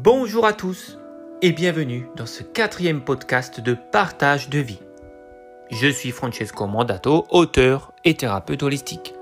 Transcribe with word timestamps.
Bonjour 0.00 0.46
à 0.46 0.52
tous 0.52 0.96
et 1.42 1.50
bienvenue 1.50 2.06
dans 2.14 2.24
ce 2.24 2.44
quatrième 2.44 3.00
podcast 3.00 3.58
de 3.58 3.74
partage 3.74 4.48
de 4.48 4.60
vie. 4.60 4.78
Je 5.72 5.88
suis 5.88 6.12
Francesco 6.12 6.68
Mandato, 6.68 7.26
auteur 7.30 7.92
et 8.04 8.14
thérapeute 8.14 8.62
holistique. 8.62 9.12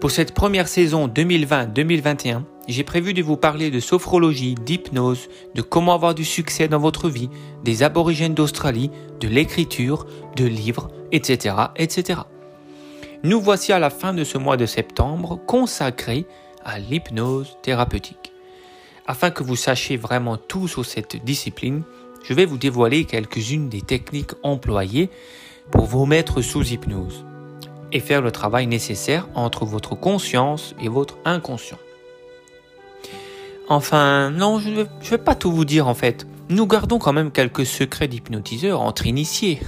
Pour 0.00 0.12
cette 0.12 0.32
première 0.32 0.68
saison 0.68 1.08
2020-2021, 1.08 2.42
j'ai 2.68 2.84
prévu 2.84 3.12
de 3.12 3.24
vous 3.24 3.36
parler 3.36 3.72
de 3.72 3.80
sophrologie, 3.80 4.54
d'hypnose, 4.54 5.28
de 5.56 5.62
comment 5.62 5.94
avoir 5.94 6.14
du 6.14 6.24
succès 6.24 6.68
dans 6.68 6.78
votre 6.78 7.08
vie, 7.08 7.28
des 7.64 7.82
aborigènes 7.82 8.34
d'Australie, 8.34 8.92
de 9.18 9.26
l'écriture, 9.26 10.06
de 10.36 10.44
livres, 10.44 10.92
etc., 11.10 11.56
etc. 11.74 12.20
Nous 13.24 13.40
voici 13.40 13.72
à 13.72 13.80
la 13.80 13.90
fin 13.90 14.14
de 14.14 14.22
ce 14.22 14.38
mois 14.38 14.56
de 14.56 14.66
septembre 14.66 15.40
consacré 15.44 16.24
à 16.64 16.78
l'hypnose 16.78 17.58
thérapeutique. 17.62 18.23
Afin 19.06 19.30
que 19.30 19.42
vous 19.42 19.56
sachiez 19.56 19.96
vraiment 19.96 20.36
tout 20.36 20.66
sur 20.66 20.84
cette 20.84 21.22
discipline, 21.24 21.82
je 22.22 22.32
vais 22.32 22.46
vous 22.46 22.56
dévoiler 22.56 23.04
quelques-unes 23.04 23.68
des 23.68 23.82
techniques 23.82 24.32
employées 24.42 25.10
pour 25.70 25.84
vous 25.84 26.06
mettre 26.06 26.40
sous 26.40 26.62
hypnose 26.62 27.24
et 27.92 28.00
faire 28.00 28.22
le 28.22 28.32
travail 28.32 28.66
nécessaire 28.66 29.28
entre 29.34 29.66
votre 29.66 29.94
conscience 29.94 30.74
et 30.80 30.88
votre 30.88 31.18
inconscient. 31.26 31.78
Enfin, 33.68 34.30
non, 34.30 34.58
je 34.58 34.70
ne 34.70 34.84
vais 35.02 35.18
pas 35.18 35.34
tout 35.34 35.52
vous 35.52 35.64
dire 35.64 35.86
en 35.86 35.94
fait. 35.94 36.26
Nous 36.48 36.66
gardons 36.66 36.98
quand 36.98 37.12
même 37.12 37.30
quelques 37.30 37.64
secrets 37.64 38.08
d'hypnotiseur 38.08 38.80
entre 38.80 39.06
initiés. 39.06 39.60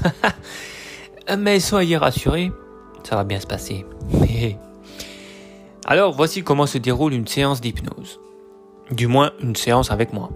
Mais 1.39 1.61
soyez 1.61 1.97
rassurés, 1.97 2.53
ça 3.05 3.17
va 3.17 3.25
bien 3.25 3.41
se 3.41 3.47
passer. 3.47 3.85
Alors 5.87 6.15
voici 6.15 6.43
comment 6.43 6.67
se 6.67 6.79
déroule 6.79 7.13
une 7.13 7.27
séance 7.27 7.61
d'hypnose. 7.61 8.19
Du 8.91 9.09
moins 9.09 9.33
une 9.41 9.57
séance 9.57 9.91
avec 9.91 10.13
moi. 10.13 10.31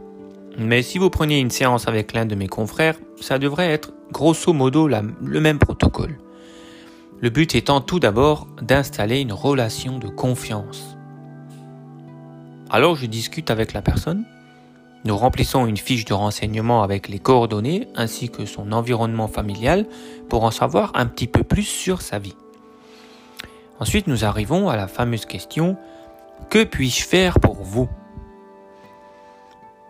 Mais 0.59 0.83
si 0.83 0.98
vous 0.98 1.09
preniez 1.09 1.39
une 1.39 1.51
séance 1.51 1.87
avec 1.87 2.12
l'un 2.12 2.27
de 2.27 2.34
mes 2.34 2.48
confrères, 2.48 2.97
ça 3.20 3.39
devrait 3.39 3.70
être 3.70 3.93
grosso 4.12 4.53
modo 4.53 4.89
le 4.89 5.41
même 5.41 5.59
protocole. 5.59 6.19
Le 7.21 7.31
but 7.31 7.55
étant 7.55 7.81
tout 7.81 8.01
d'abord 8.01 8.48
d'installer 8.61 9.21
une 9.21 9.33
relation 9.33 9.98
de 9.98 10.09
confiance. 10.09 10.97
Alors 12.71 12.97
je 12.97 13.06
discute 13.06 13.51
avec 13.51 13.73
la 13.73 13.83
personne, 13.83 14.25
nous 15.05 15.17
remplissons 15.17 15.67
une 15.67 15.77
fiche 15.77 16.05
de 16.05 16.12
renseignement 16.12 16.83
avec 16.83 17.09
les 17.09 17.21
coordonnées 17.21 17.89
ainsi 17.95 18.28
que 18.31 18.45
son 18.47 18.73
environnement 18.73 19.28
familial 19.28 19.87
pour 20.28 20.45
en 20.45 20.51
savoir 20.51 20.93
un 20.95 21.06
petit 21.06 21.27
peu 21.27 21.45
plus 21.45 21.62
sur 21.62 22.03
sa 22.03 22.19
vie. 22.19 22.37
Ensuite 23.78 24.09
nous 24.09 24.25
arrivons 24.25 24.69
à 24.69 24.77
la 24.77 24.89
fameuse 24.89 25.25
question 25.25 25.77
Que 26.51 26.65
puis-je 26.65 27.05
faire 27.05 27.39
pour 27.39 27.62
vous? 27.62 27.89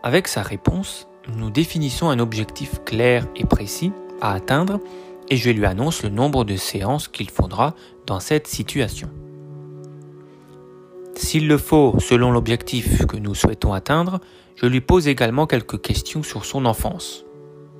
Avec 0.02 0.28
sa 0.28 0.42
réponse, 0.42 1.08
nous 1.36 1.50
définissons 1.50 2.08
un 2.08 2.18
objectif 2.18 2.82
clair 2.84 3.26
et 3.36 3.44
précis 3.44 3.92
à 4.20 4.32
atteindre 4.32 4.80
et 5.28 5.36
je 5.36 5.50
lui 5.50 5.66
annonce 5.66 6.02
le 6.02 6.08
nombre 6.08 6.44
de 6.44 6.56
séances 6.56 7.08
qu'il 7.08 7.30
faudra 7.30 7.74
dans 8.06 8.20
cette 8.20 8.46
situation. 8.46 9.10
S'il 11.14 11.46
le 11.46 11.58
faut, 11.58 11.94
selon 11.98 12.30
l'objectif 12.30 13.06
que 13.06 13.16
nous 13.16 13.34
souhaitons 13.34 13.72
atteindre, 13.72 14.20
je 14.56 14.66
lui 14.66 14.80
pose 14.80 15.06
également 15.06 15.46
quelques 15.46 15.80
questions 15.80 16.22
sur 16.22 16.44
son 16.44 16.64
enfance. 16.64 17.24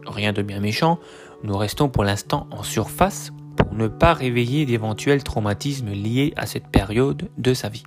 Rien 0.07 0.33
de 0.33 0.43
bien 0.43 0.61
méchant, 0.61 0.99
nous 1.43 1.57
restons 1.57 1.89
pour 1.89 2.05
l'instant 2.05 2.47
en 2.51 2.63
surface 2.63 3.33
pour 3.57 3.73
ne 3.75 3.89
pas 3.89 4.15
réveiller 4.15 4.67
d'éventuels 4.67 5.25
traumatismes 5.25 5.91
liés 5.91 6.33
à 6.37 6.47
cette 6.47 6.69
période 6.69 7.31
de 7.39 7.55
sa 7.55 7.69
vie. 7.69 7.85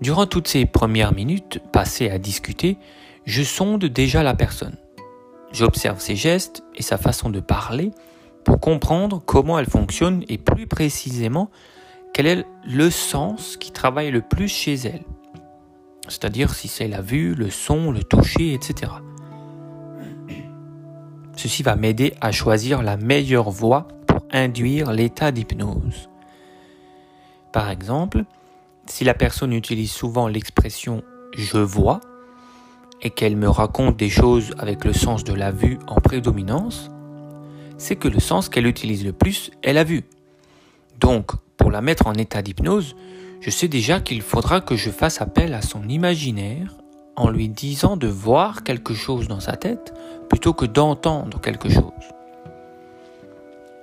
Durant 0.00 0.26
toutes 0.26 0.48
ces 0.48 0.64
premières 0.64 1.12
minutes 1.12 1.60
passées 1.72 2.08
à 2.08 2.18
discuter, 2.18 2.78
je 3.26 3.42
sonde 3.42 3.84
déjà 3.84 4.22
la 4.22 4.34
personne. 4.34 4.76
J'observe 5.52 6.00
ses 6.00 6.16
gestes 6.16 6.62
et 6.74 6.82
sa 6.82 6.96
façon 6.96 7.28
de 7.28 7.40
parler 7.40 7.90
pour 8.44 8.60
comprendre 8.60 9.22
comment 9.24 9.58
elle 9.58 9.68
fonctionne 9.68 10.24
et 10.28 10.38
plus 10.38 10.66
précisément 10.66 11.50
quel 12.14 12.26
est 12.26 12.46
le 12.66 12.90
sens 12.90 13.56
qui 13.58 13.72
travaille 13.72 14.10
le 14.10 14.22
plus 14.22 14.48
chez 14.48 14.74
elle. 14.74 15.04
C'est-à-dire 16.08 16.54
si 16.54 16.66
c'est 16.66 16.88
la 16.88 17.02
vue, 17.02 17.34
le 17.34 17.50
son, 17.50 17.92
le 17.92 18.02
toucher, 18.02 18.54
etc. 18.54 18.92
Ceci 21.36 21.62
va 21.62 21.76
m'aider 21.76 22.14
à 22.20 22.32
choisir 22.32 22.82
la 22.82 22.96
meilleure 22.96 23.50
voie 23.50 23.86
pour 24.06 24.20
induire 24.32 24.92
l'état 24.92 25.30
d'hypnose. 25.30 26.08
Par 27.52 27.70
exemple, 27.70 28.24
si 28.90 29.04
la 29.04 29.14
personne 29.14 29.52
utilise 29.52 29.92
souvent 29.92 30.28
l'expression 30.28 31.02
je 31.36 31.58
vois 31.58 32.00
et 33.02 33.10
qu'elle 33.10 33.36
me 33.36 33.48
raconte 33.48 33.96
des 33.96 34.10
choses 34.10 34.52
avec 34.58 34.84
le 34.84 34.92
sens 34.92 35.24
de 35.24 35.32
la 35.32 35.52
vue 35.52 35.78
en 35.86 36.00
prédominance, 36.00 36.90
c'est 37.78 37.96
que 37.96 38.08
le 38.08 38.20
sens 38.20 38.48
qu'elle 38.48 38.66
utilise 38.66 39.04
le 39.04 39.12
plus 39.12 39.52
est 39.62 39.72
la 39.72 39.84
vue. 39.84 40.04
Donc, 40.98 41.30
pour 41.56 41.70
la 41.70 41.80
mettre 41.80 42.08
en 42.08 42.14
état 42.14 42.42
d'hypnose, 42.42 42.96
je 43.40 43.48
sais 43.48 43.68
déjà 43.68 44.00
qu'il 44.00 44.20
faudra 44.20 44.60
que 44.60 44.76
je 44.76 44.90
fasse 44.90 45.22
appel 45.22 45.54
à 45.54 45.62
son 45.62 45.88
imaginaire 45.88 46.74
en 47.16 47.30
lui 47.30 47.48
disant 47.48 47.96
de 47.96 48.08
voir 48.08 48.64
quelque 48.64 48.92
chose 48.92 49.28
dans 49.28 49.40
sa 49.40 49.56
tête 49.56 49.94
plutôt 50.28 50.52
que 50.52 50.66
d'entendre 50.66 51.40
quelque 51.40 51.70
chose. 51.70 51.92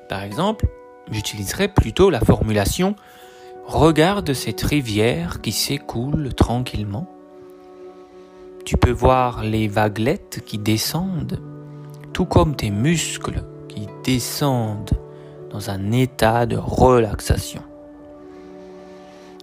Par 0.09 0.22
exemple, 0.24 0.68
j'utiliserai 1.12 1.69
plutôt 1.69 2.09
la 2.09 2.19
formulation 2.19 2.95
Regarde 3.67 4.31
cette 4.33 4.61
rivière 4.61 5.41
qui 5.41 5.51
s'écoule 5.51 6.33
tranquillement. 6.33 7.05
Tu 8.63 8.78
peux 8.78 8.91
voir 8.91 9.44
les 9.44 9.67
vaguelettes 9.67 10.41
qui 10.45 10.57
descendent, 10.57 11.41
tout 12.13 12.23
comme 12.23 12.56
tes 12.56 12.69
muscles 12.69 13.44
qui 13.67 13.88
descendent 14.06 14.97
dans 15.50 15.69
un 15.69 15.91
état 15.91 16.45
de 16.45 16.56
relaxation. 16.56 17.61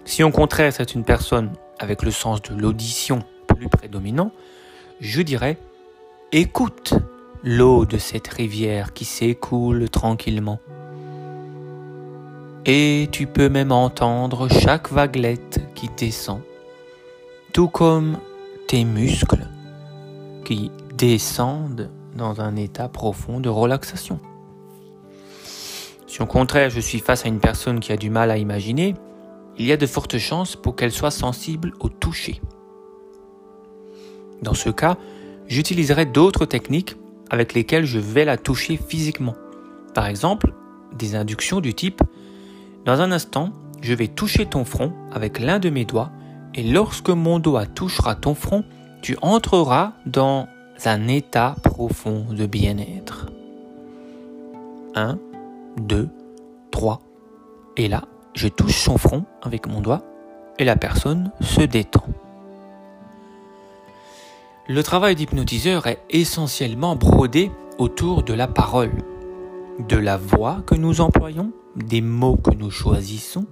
Si 0.07 0.23
au 0.23 0.31
contraire 0.31 0.73
c'est 0.73 0.95
une 0.95 1.05
personne 1.05 1.51
avec 1.79 2.03
le 2.03 2.11
sens 2.11 2.41
de 2.41 2.55
l'audition 2.55 3.19
plus 3.47 3.69
prédominant, 3.69 4.33
je 5.01 5.21
dirais 5.21 5.59
écoute 6.33 6.95
l'eau 7.43 7.85
de 7.85 7.99
cette 7.99 8.29
rivière 8.29 8.95
qui 8.95 9.05
s'écoule 9.05 9.91
tranquillement. 9.91 10.61
Et 12.67 13.09
tu 13.13 13.27
peux 13.27 13.51
même 13.51 13.73
entendre 13.73 14.49
chaque 14.49 14.91
vaguelette 14.91 15.61
qui 15.75 15.91
descend, 15.99 16.41
tout 17.53 17.69
comme 17.69 18.19
tes 18.69 18.85
muscles 18.85 19.47
qui 20.47 20.71
descendent 20.97 21.91
dans 22.17 22.41
un 22.41 22.57
état 22.57 22.89
profond 22.89 23.41
de 23.41 23.51
relaxation. 23.51 24.19
Si 26.07 26.23
au 26.23 26.27
contraire 26.27 26.71
je 26.71 26.81
suis 26.81 27.01
face 27.01 27.27
à 27.27 27.29
une 27.29 27.41
personne 27.41 27.81
qui 27.81 27.93
a 27.93 27.99
du 27.99 28.09
mal 28.09 28.31
à 28.31 28.39
imaginer, 28.39 28.95
il 29.59 29.67
y 29.67 29.73
a 29.73 29.77
de 29.77 29.87
fortes 29.87 30.17
chances 30.17 30.57
pour 30.57 30.75
qu'elle 30.75 30.93
soit 30.93 31.11
sensible 31.11 31.73
au 31.81 31.91
toucher. 31.91 32.41
Dans 34.41 34.55
ce 34.55 34.71
cas, 34.71 34.97
j'utiliserai 35.49 36.07
d'autres 36.07 36.47
techniques 36.47 36.97
avec 37.29 37.53
lesquelles 37.53 37.85
je 37.85 37.99
vais 37.99 38.25
la 38.25 38.39
toucher 38.39 38.79
physiquement. 38.79 39.35
Par 39.95 40.07
exemple, 40.07 40.55
des 40.97 41.15
inductions 41.15 41.61
du 41.61 41.75
type 41.75 42.03
dans 42.85 43.01
un 43.01 43.13
instant, 43.13 43.51
je 43.81 43.95
vais 43.95 44.09
toucher 44.09 44.47
ton 44.47 44.65
front 44.65 44.93
avec 45.13 45.39
l'un 45.39 45.59
de 45.59 45.71
mes 45.71 45.85
doigts 45.85 46.11
et 46.55 46.63
lorsque 46.63 47.11
mon 47.11 47.39
doigt 47.39 47.67
touchera 47.67 48.15
ton 48.15 48.35
front, 48.35 48.65
tu 49.03 49.17
entreras 49.23 49.93
dans 50.07 50.49
un 50.85 51.09
état 51.09 51.57
profond 51.63 52.27
de 52.31 52.47
bien-être. 52.47 53.27
1, 54.95 55.19
2, 55.79 56.09
3. 56.71 57.01
Et 57.77 57.89
là, 57.89 58.05
je 58.35 58.49
touche 58.49 58.77
son 58.77 58.99
front 58.99 59.25
avec 59.43 59.67
mon 59.67 59.81
doigt 59.81 60.03
et 60.59 60.65
la 60.65 60.77
personne 60.77 61.33
se 61.41 61.63
détend. 61.63 62.05
Le 64.69 64.83
travail 64.83 65.15
d'hypnotiseur 65.15 65.87
est 65.87 66.01
essentiellement 66.11 66.97
brodé 66.97 67.51
autour 67.79 68.23
de 68.23 68.33
la 68.33 68.47
parole, 68.47 68.93
de 69.79 69.97
la 69.97 70.17
voix 70.17 70.63
que 70.67 70.75
nous 70.75 71.01
employons 71.01 71.53
des 71.77 72.01
mots 72.01 72.37
que 72.37 72.55
nous 72.55 72.71
choisissons 72.71 73.47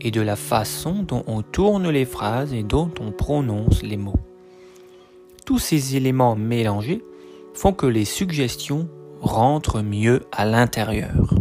et 0.00 0.10
de 0.10 0.20
la 0.20 0.36
façon 0.36 1.02
dont 1.02 1.24
on 1.26 1.42
tourne 1.42 1.88
les 1.88 2.04
phrases 2.04 2.52
et 2.52 2.62
dont 2.62 2.90
on 3.00 3.12
prononce 3.12 3.82
les 3.82 3.96
mots. 3.96 4.18
Tous 5.44 5.58
ces 5.58 5.96
éléments 5.96 6.36
mélangés 6.36 7.04
font 7.54 7.72
que 7.72 7.86
les 7.86 8.04
suggestions 8.04 8.88
rentrent 9.20 9.82
mieux 9.82 10.22
à 10.32 10.44
l'intérieur. 10.44 11.34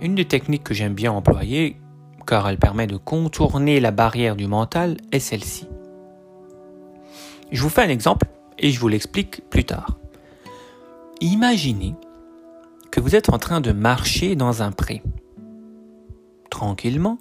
Une 0.00 0.14
des 0.14 0.24
techniques 0.24 0.64
que 0.64 0.74
j'aime 0.74 0.94
bien 0.94 1.12
employer, 1.12 1.76
car 2.26 2.48
elle 2.48 2.58
permet 2.58 2.86
de 2.86 2.96
contourner 2.96 3.80
la 3.80 3.90
barrière 3.90 4.36
du 4.36 4.46
mental, 4.46 4.96
est 5.12 5.18
celle-ci. 5.18 5.66
Je 7.50 7.62
vous 7.62 7.68
fais 7.68 7.82
un 7.82 7.88
exemple 7.88 8.26
et 8.58 8.70
je 8.70 8.78
vous 8.78 8.88
l'explique 8.88 9.42
plus 9.50 9.64
tard. 9.64 9.97
Imaginez 11.20 11.96
que 12.92 13.00
vous 13.00 13.16
êtes 13.16 13.28
en 13.32 13.38
train 13.38 13.60
de 13.60 13.72
marcher 13.72 14.36
dans 14.36 14.62
un 14.62 14.70
pré. 14.70 15.02
Tranquillement, 16.48 17.18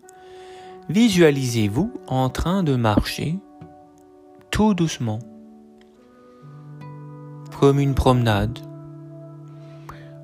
visualisez-vous 0.90 1.92
en 2.08 2.30
train 2.30 2.62
de 2.62 2.76
marcher 2.76 3.40
tout 4.52 4.76
doucement, 4.76 5.18
comme 7.60 7.80
une 7.80 7.96
promenade. 7.96 8.60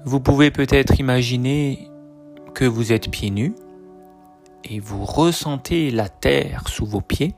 Vous 0.06 0.20
pouvez 0.20 0.52
peut-être 0.52 1.00
imaginer 1.00 1.90
que 2.54 2.66
vous 2.66 2.92
êtes 2.92 3.10
pieds 3.10 3.32
nus 3.32 3.56
et 4.64 4.80
vous 4.80 5.04
ressentez 5.04 5.90
la 5.90 6.10
terre 6.10 6.68
sous 6.68 6.86
vos 6.86 7.02
pieds. 7.02 7.34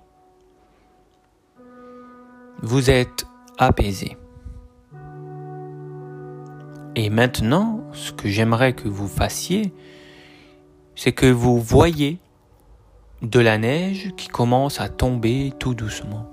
Vous 2.62 2.90
êtes 2.90 3.26
apaisé. 3.58 4.18
Et 6.96 7.10
maintenant, 7.10 7.82
ce 7.94 8.14
que 8.14 8.30
j'aimerais 8.30 8.74
que 8.74 8.88
vous 8.88 9.08
fassiez, 9.08 9.74
c'est 10.96 11.12
que 11.12 11.26
vous 11.26 11.60
voyez 11.60 12.20
de 13.22 13.40
la 13.40 13.58
neige 13.58 14.14
qui 14.16 14.28
commence 14.28 14.80
à 14.80 14.88
tomber 14.88 15.52
tout 15.60 15.74
doucement. 15.74 16.30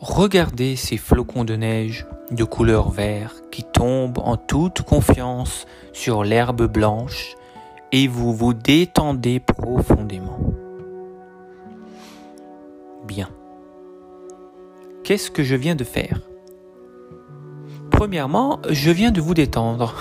Regardez 0.00 0.76
ces 0.76 0.96
flocons 0.96 1.44
de 1.44 1.54
neige 1.54 2.06
de 2.30 2.42
couleur 2.42 2.90
vert 2.90 3.34
qui 3.50 3.64
tombent 3.64 4.18
en 4.18 4.36
toute 4.36 4.82
confiance 4.82 5.66
sur 5.92 6.24
l'herbe 6.24 6.66
blanche 6.66 7.36
et 7.92 8.08
vous 8.08 8.32
vous 8.32 8.54
détendez 8.54 9.40
profondément. 9.40 10.38
Bien. 13.06 13.28
Qu'est-ce 15.04 15.30
que 15.30 15.42
je 15.42 15.54
viens 15.54 15.74
de 15.74 15.84
faire? 15.84 16.20
Premièrement, 18.00 18.60
je 18.70 18.90
viens 18.90 19.10
de 19.10 19.20
vous 19.20 19.34
détendre. 19.34 19.94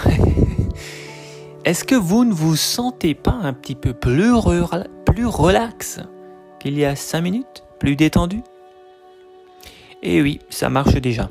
Est-ce 1.66 1.84
que 1.84 1.96
vous 1.96 2.24
ne 2.24 2.31
vous 2.31 2.56
sentez 2.56 3.13
pas 3.13 3.38
un 3.44 3.51
petit 3.51 3.75
peu 3.75 3.92
plus, 3.92 4.31
plus 5.06 5.25
relax 5.25 6.00
qu'il 6.62 6.80
y 6.80 6.86
a 6.86 6.96
5 6.96 7.19
minutes 7.19 7.66
Plus 7.78 7.98
détendu? 7.98 8.40
Eh 10.01 10.22
oui, 10.22 10.40
ça 10.50 10.69
marche 10.69 10.94
déjà. 10.94 11.30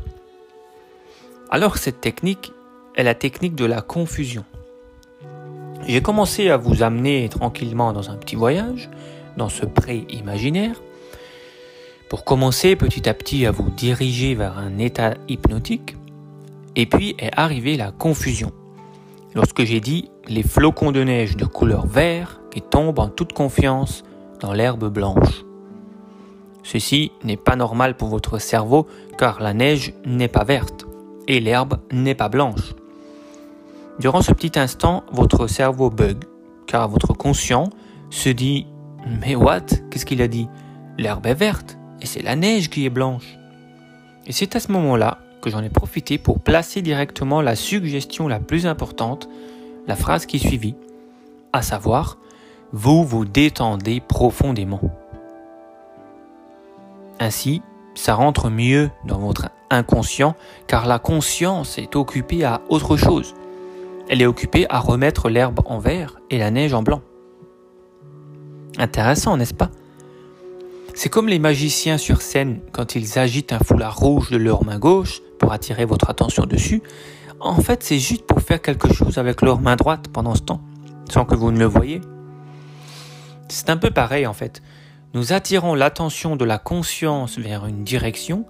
Alors 1.49 1.79
cette 1.79 2.03
technique 2.03 2.53
est 2.97 3.03
la 3.03 3.15
technique 3.15 3.55
de 3.55 3.65
la 3.65 3.81
confusion. 3.81 4.45
J'ai 5.87 6.03
commencé 6.03 6.51
à 6.51 6.59
vous 6.59 6.83
amener 6.83 7.31
tranquillement 7.31 7.95
dans 7.95 8.11
un 8.11 8.17
petit 8.17 8.37
voyage, 8.37 8.91
dans 9.39 9.49
ce 9.49 9.65
pré 9.65 10.05
imaginaire, 10.11 10.83
pour 12.11 12.25
commencer 12.25 12.77
petit 12.77 13.09
à 13.09 13.15
petit 13.15 13.47
à 13.47 13.53
vous 13.53 13.71
diriger 13.71 14.35
vers 14.35 14.59
un 14.59 14.77
état 14.77 15.15
hypnotique 15.29 15.98
et 16.79 16.87
puis 16.87 17.17
est 17.19 17.37
arrivée 17.37 17.77
la 17.77 17.91
confusion. 17.91 18.53
Lorsque 19.35 19.65
j'ai 19.65 19.81
dit 19.81 20.11
les 20.29 20.45
flocons 20.45 20.93
de 20.93 21.03
neige 21.03 21.37
de 21.37 21.45
couleur 21.45 21.87
vert 21.87 22.41
qui 22.51 22.63
tombent 22.63 23.01
en 23.01 23.09
toute 23.09 23.35
confiance 23.35 24.05
dans 24.41 24.53
l'herbe 24.53 24.89
blanche. 24.89 25.45
Ceci 26.63 27.11
n'est 27.25 27.37
pas 27.37 27.57
normal 27.57 27.97
pour 27.97 28.09
votre 28.09 28.39
cerveau 28.39 28.87
car 29.19 29.43
la 29.43 29.53
neige 29.55 29.93
n'est 30.07 30.29
pas 30.29 30.45
verte 30.45 30.87
et 31.27 31.41
l'herbe 31.41 31.81
n'est 31.93 32.15
pas 32.15 32.29
blanche. 32.29 32.75
Durant 33.99 34.23
ce 34.23 34.33
petit 34.33 34.59
instant, 34.59 35.03
votre 35.11 35.49
cerveau 35.49 35.91
bug 35.91 36.25
car 36.69 36.89
votre 36.89 37.13
conscient 37.13 37.71
se 38.11 38.29
dit 38.29 38.67
Mais 39.21 39.35
what? 39.35 39.67
Qu'est-ce 39.91 40.07
qu'il 40.07 40.23
a 40.23 40.29
dit? 40.29 40.49
L'herbe 40.97 41.27
est 41.27 41.35
verte 41.35 41.77
et 42.01 42.07
c'est 42.07 42.23
la 42.23 42.37
neige 42.37 42.71
qui 42.71 42.87
est 42.87 42.91
blanche. 42.91 43.37
Et 44.27 44.33
c'est 44.33 44.55
à 44.55 44.61
ce 44.61 44.71
moment-là 44.71 45.19
j'en 45.51 45.63
ai 45.63 45.71
profité 45.71 46.19
pour 46.19 46.41
placer 46.41 46.83
directement 46.83 47.41
la 47.41 47.57
suggestion 47.57 48.29
la 48.29 48.41
plus 48.41 48.67
importante, 48.67 49.29
la 49.87 49.97
phrase 49.97 50.27
qui 50.27 50.39
suivit, 50.39 50.75
à 51.53 51.63
savoir, 51.63 52.19
vous 52.73 53.05
vous 53.05 53.25
détendez 53.25 54.01
profondément. 54.01 54.81
Ainsi, 57.21 57.63
ça 57.95 58.15
rentre 58.15 58.51
mieux 58.51 58.91
dans 59.07 59.19
votre 59.19 59.49
inconscient 59.71 60.37
car 60.67 60.87
la 60.87 60.99
conscience 60.99 61.79
est 61.79 61.97
occupée 61.97 62.45
à 62.45 62.61
autre 62.69 62.97
chose. 62.97 63.35
Elle 64.09 64.23
est 64.23 64.27
occupée 64.27 64.67
à 64.71 64.79
remettre 64.79 65.29
l'herbe 65.29 65.61
en 65.67 65.79
vert 65.79 66.21
et 66.31 66.39
la 66.39 66.51
neige 66.51 66.75
en 66.75 66.83
blanc. 66.83 67.03
Intéressant, 68.79 69.37
n'est-ce 69.37 69.55
pas? 69.55 69.71
C'est 70.95 71.09
comme 71.09 71.29
les 71.29 71.39
magiciens 71.39 71.99
sur 71.99 72.23
scène 72.23 72.61
quand 72.73 72.95
ils 72.95 73.19
agitent 73.19 73.53
un 73.53 73.59
foulard 73.59 73.97
rouge 73.97 74.31
de 74.31 74.37
leur 74.37 74.65
main 74.65 74.79
gauche 74.79 75.23
pour 75.39 75.53
attirer 75.53 75.85
votre 75.85 76.11
attention 76.11 76.45
dessus, 76.45 76.83
en 77.41 77.61
fait 77.61 77.83
c'est 77.83 77.99
juste 77.99 78.27
pour 78.27 78.41
faire 78.43 78.61
quelque 78.61 78.93
chose 78.93 79.19
avec 79.19 79.43
leur 79.43 79.61
main 79.61 79.77
droite 79.77 80.09
pendant 80.13 80.35
ce 80.35 80.43
temps, 80.43 80.61
sans 81.11 81.25
que 81.25 81.35
vous 81.35 81.53
ne 81.53 81.59
le 81.59 81.67
voyez. 81.67 82.01
C'est 83.49 83.71
un 83.71 83.77
peu 83.77 83.91
pareil 83.91 84.27
en 84.27 84.35
fait. 84.35 84.63
Nous 85.15 85.33
attirons 85.33 85.75
l'attention 85.75 86.37
de 86.37 86.45
la 86.45 86.59
conscience 86.59 87.39
vers 87.39 87.65
une 87.67 87.83
direction, 87.83 88.45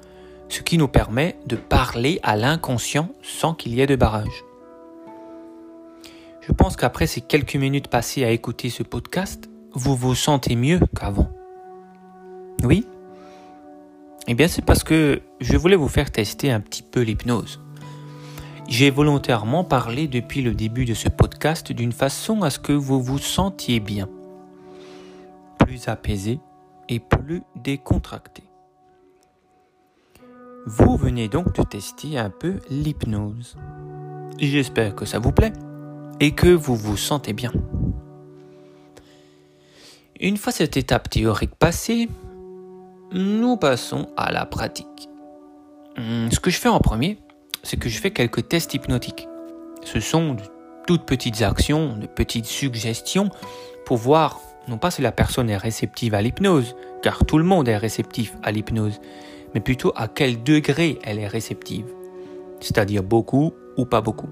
ce 0.49 0.63
qui 0.63 0.77
nous 0.77 0.89
permet 0.89 1.39
de 1.47 1.57
parler 1.57 2.19
à 2.23 2.37
l'inconscient 2.37 3.11
sans 3.23 3.55
qu'il 3.55 3.75
y 3.75 3.81
ait 3.81 3.87
de 3.87 3.97
barrage. 3.97 4.45
Je 6.41 6.53
pense 6.53 6.77
qu'après 6.77 7.07
ces 7.07 7.21
quelques 7.21 7.57
minutes 7.57 7.89
passées 7.89 8.25
à 8.25 8.31
écouter 8.31 8.71
ce 8.71 8.83
podcast, 8.83 9.49
vous 9.73 9.95
vous 9.95 10.15
sentez 10.15 10.57
mieux 10.57 10.81
qu'avant. 10.99 11.31
Oui? 12.65 12.87
Eh 14.27 14.35
bien, 14.35 14.49
c'est 14.49 14.65
parce 14.65 14.83
que 14.83 15.21
je 15.41 15.57
voulais 15.57 15.77
vous 15.77 15.89
faire 15.89 16.11
tester 16.11 16.51
un 16.51 16.61
petit 16.61 16.83
peu 16.83 17.01
l'hypnose. 17.01 17.61
J'ai 18.69 18.91
volontairement 18.91 19.65
parlé 19.65 20.09
depuis 20.09 20.43
le 20.43 20.55
début 20.55 20.85
de 20.85 20.95
ce 20.95 21.09
podcast 21.09 21.73
d'une 21.73 21.93
façon 21.93 22.43
à 22.43 22.51
ce 22.51 22.59
que 22.59 22.73
vous 22.73 23.01
vous 23.01 23.19
sentiez 23.19 23.81
bien, 23.81 24.09
plus 25.59 25.89
apaisé 25.89 26.41
et 26.89 27.01
plus 27.01 27.43
décontracté. 27.57 28.43
Vous 30.67 30.97
venez 30.97 31.29
donc 31.29 31.55
de 31.55 31.63
tester 31.63 32.19
un 32.19 32.31
peu 32.31 32.61
l'hypnose. 32.69 33.57
J'espère 34.39 34.95
que 34.95 35.07
ça 35.07 35.19
vous 35.19 35.33
plaît 35.33 35.53
et 36.21 36.33
que 36.33 36.49
vous 36.49 36.77
vous 36.77 36.97
sentez 36.97 37.33
bien. 37.33 37.53
Une 40.21 40.37
fois 40.37 40.53
cette 40.53 40.77
étape 40.77 41.09
théorique 41.09 41.55
passée, 41.55 42.09
nous 43.13 43.57
passons 43.57 44.09
à 44.17 44.31
la 44.31 44.45
pratique. 44.45 45.08
Hmm, 45.99 46.31
ce 46.31 46.39
que 46.39 46.51
je 46.51 46.59
fais 46.59 46.69
en 46.69 46.79
premier, 46.79 47.19
c'est 47.65 47.77
que 47.77 47.89
je 47.89 47.99
fais 47.99 48.13
quelques 48.13 48.49
tests 48.49 48.73
hypnotiques. 48.75 49.29
Ce 49.85 49.99
sont 49.99 50.35
de 50.35 50.43
toutes 50.87 51.05
petites 51.05 51.43
actions, 51.43 51.97
de 51.97 52.07
petites 52.07 52.47
suggestions 52.47 53.31
pour 53.85 53.97
voir 53.97 54.41
non 54.69 54.79
pas 54.79 54.91
si 54.91 55.03
la 55.03 55.13
personne 55.13 55.51
est 55.51 55.57
réceptive 55.57 56.15
à 56.15 56.23
l'hypnose, 56.23 56.77
car 57.03 57.25
tout 57.25 57.39
le 57.39 57.45
monde 57.45 57.69
est 57.69 57.77
réceptif 57.77 58.37
à 58.43 58.53
l'hypnose, 58.53 59.01
mais 59.55 59.61
plutôt 59.61 59.93
à 59.97 60.09
quel 60.09 60.43
degré 60.43 60.99
elle 61.03 61.19
est 61.19 61.27
réceptive, 61.27 61.87
c'est-à-dire 62.61 63.03
beaucoup 63.03 63.55
ou 63.77 63.87
pas 63.87 64.01
beaucoup. 64.01 64.29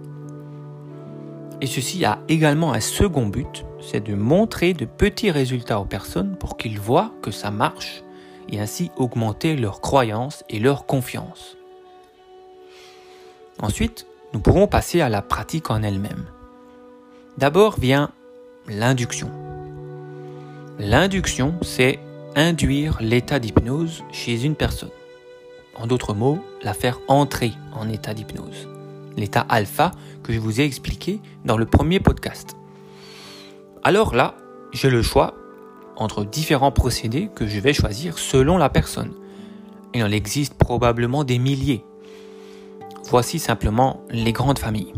Et 1.62 1.66
ceci 1.66 2.04
a 2.04 2.20
également 2.28 2.74
un 2.74 2.80
second 2.80 3.26
but, 3.26 3.64
c'est 3.80 4.04
de 4.04 4.14
montrer 4.14 4.74
de 4.74 4.84
petits 4.84 5.30
résultats 5.30 5.80
aux 5.80 5.86
personnes 5.86 6.36
pour 6.36 6.58
qu'ils 6.58 6.78
voient 6.78 7.14
que 7.22 7.30
ça 7.30 7.50
marche 7.50 8.02
et 8.50 8.60
ainsi 8.60 8.90
augmenter 8.96 9.56
leur 9.56 9.80
croyance 9.80 10.44
et 10.50 10.58
leur 10.58 10.86
confiance. 10.86 11.56
Ensuite, 13.60 14.06
nous 14.34 14.40
pouvons 14.40 14.66
passer 14.66 15.00
à 15.00 15.08
la 15.08 15.22
pratique 15.22 15.70
en 15.70 15.82
elle-même. 15.82 16.26
D'abord 17.38 17.78
vient 17.78 18.10
l'induction. 18.68 19.30
L'induction, 20.78 21.54
c'est 21.62 21.98
induire 22.34 22.98
l'état 23.00 23.38
d'hypnose 23.38 24.04
chez 24.12 24.44
une 24.44 24.56
personne. 24.56 24.90
En 25.74 25.86
d'autres 25.86 26.12
mots, 26.12 26.38
la 26.62 26.74
faire 26.74 27.00
entrer 27.08 27.52
en 27.74 27.88
état 27.88 28.12
d'hypnose. 28.12 28.68
L'état 29.16 29.46
alpha 29.48 29.90
que 30.22 30.32
je 30.34 30.38
vous 30.38 30.60
ai 30.60 30.64
expliqué 30.64 31.20
dans 31.46 31.56
le 31.56 31.64
premier 31.64 32.00
podcast. 32.00 32.56
Alors 33.82 34.14
là, 34.14 34.34
j'ai 34.72 34.90
le 34.90 35.00
choix 35.00 35.34
entre 35.96 36.24
différents 36.24 36.72
procédés 36.72 37.30
que 37.34 37.46
je 37.46 37.58
vais 37.58 37.72
choisir 37.72 38.18
selon 38.18 38.58
la 38.58 38.68
personne. 38.68 39.12
Il 39.94 40.04
en 40.04 40.10
existe 40.10 40.54
probablement 40.54 41.24
des 41.24 41.38
milliers. 41.38 41.84
Voici 43.08 43.38
simplement 43.38 44.02
les 44.10 44.32
grandes 44.32 44.58
familles. 44.58 44.92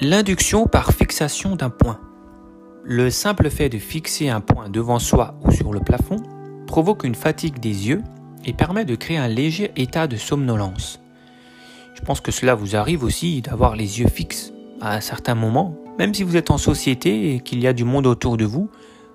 L'induction 0.00 0.66
par 0.66 0.92
fixation 0.92 1.56
d'un 1.56 1.70
point. 1.70 2.00
Le 2.84 3.10
simple 3.10 3.50
fait 3.50 3.68
de 3.68 3.78
fixer 3.78 4.28
un 4.28 4.40
point 4.40 4.68
devant 4.68 4.98
soi 4.98 5.38
ou 5.44 5.50
sur 5.50 5.72
le 5.72 5.80
plafond 5.80 6.22
provoque 6.66 7.04
une 7.04 7.14
fatigue 7.14 7.58
des 7.58 7.88
yeux 7.88 8.02
et 8.44 8.52
permet 8.52 8.84
de 8.84 8.94
créer 8.94 9.18
un 9.18 9.28
léger 9.28 9.72
état 9.76 10.06
de 10.06 10.16
somnolence. 10.16 11.00
Je 11.94 12.02
pense 12.02 12.20
que 12.20 12.32
cela 12.32 12.54
vous 12.54 12.76
arrive 12.76 13.02
aussi 13.02 13.40
d'avoir 13.40 13.74
les 13.74 14.00
yeux 14.00 14.08
fixes 14.08 14.52
à 14.80 14.94
un 14.94 15.00
certain 15.00 15.34
moment, 15.34 15.76
même 15.98 16.14
si 16.14 16.22
vous 16.22 16.36
êtes 16.36 16.50
en 16.50 16.58
société 16.58 17.34
et 17.34 17.40
qu'il 17.40 17.60
y 17.60 17.66
a 17.66 17.72
du 17.72 17.84
monde 17.84 18.06
autour 18.06 18.36
de 18.36 18.44
vous, 18.44 18.70